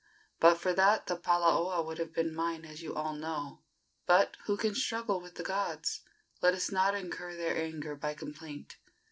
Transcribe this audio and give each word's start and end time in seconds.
"But 0.39 0.55
for 0.55 0.73
that 0.73 1.05
the 1.05 1.15
palaoa 1.15 1.85
would 1.85 1.99
have 1.99 2.11
been 2.11 2.33
mine, 2.33 2.65
as 2.65 2.81
you 2.81 2.95
all 2.95 3.13
know. 3.13 3.61
But 4.07 4.35
who 4.45 4.57
can 4.57 4.73
struggle 4.73 5.21
with 5.21 5.35
the 5.35 5.43
gods? 5.43 6.01
Let 6.41 6.55
us 6.55 6.71
not 6.71 6.95
incur 6.95 7.35
their 7.35 7.55
anger 7.55 7.95
by 7.95 8.15
complaint." 8.15 8.77